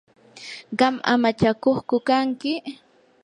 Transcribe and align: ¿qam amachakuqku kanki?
¿qam 0.79 0.95
amachakuqku 1.13 1.97
kanki? 2.07 2.53